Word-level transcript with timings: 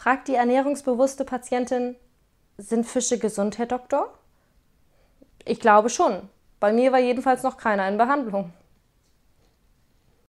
fragt 0.00 0.28
die 0.28 0.34
ernährungsbewusste 0.34 1.26
Patientin, 1.26 1.94
sind 2.56 2.86
Fische 2.86 3.18
gesund, 3.18 3.58
Herr 3.58 3.66
Doktor? 3.66 4.18
Ich 5.44 5.60
glaube 5.60 5.90
schon. 5.90 6.30
Bei 6.58 6.72
mir 6.72 6.90
war 6.90 7.00
jedenfalls 7.00 7.42
noch 7.42 7.58
keiner 7.58 7.86
in 7.86 7.98
Behandlung. 7.98 8.50